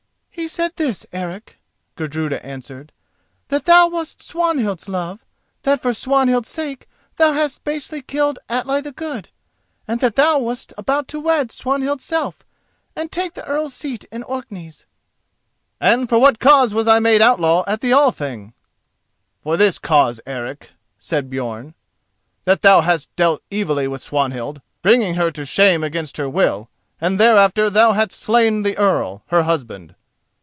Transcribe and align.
"He 0.33 0.47
said 0.47 0.71
this, 0.75 1.05
Eric," 1.13 1.59
Gudruda 1.95 2.43
answered: 2.43 2.91
"that 3.49 3.65
thou 3.65 3.87
wast 3.89 4.23
Swanhild's 4.23 4.89
love; 4.89 5.23
that 5.61 5.79
for 5.81 5.93
Swanhild's 5.93 6.49
sake 6.49 6.89
thou 7.17 7.33
hadst 7.33 7.63
basely 7.63 8.01
killed 8.01 8.39
Atli 8.49 8.81
the 8.81 8.91
Good, 8.91 9.29
and 9.87 9.99
that 9.99 10.15
thou 10.15 10.39
wast 10.39 10.73
about 10.79 11.07
to 11.09 11.19
wed 11.19 11.51
Swanhild's 11.51 12.03
self 12.03 12.43
and 12.95 13.11
take 13.11 13.35
the 13.35 13.45
Earl's 13.45 13.75
seat 13.75 14.05
in 14.05 14.23
Orkneys." 14.23 14.87
"And 15.79 16.09
for 16.09 16.17
what 16.17 16.39
cause 16.39 16.73
was 16.73 16.87
I 16.87 16.97
made 16.97 17.21
outlaw 17.21 17.63
at 17.67 17.81
the 17.81 17.93
Althing?" 17.93 18.53
"For 19.43 19.57
this 19.57 19.77
cause, 19.77 20.19
Eric," 20.25 20.71
said 20.97 21.29
Björn, 21.29 21.75
"that 22.45 22.63
thou 22.63 22.81
hadst 22.81 23.15
dealt 23.15 23.43
evilly 23.51 23.87
with 23.87 24.01
Swanhild, 24.01 24.61
bringing 24.81 25.15
her 25.15 25.29
to 25.31 25.45
shame 25.45 25.83
against 25.83 26.17
her 26.17 26.27
will, 26.27 26.67
and 26.99 27.19
thereafter 27.19 27.69
that 27.69 27.73
thou 27.75 27.91
hadst 27.91 28.19
slain 28.19 28.63
the 28.63 28.75
Earl, 28.77 29.21
her 29.27 29.43
husband." 29.43 29.93